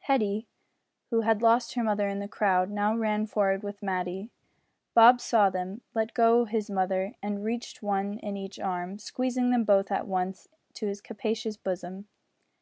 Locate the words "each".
8.34-8.58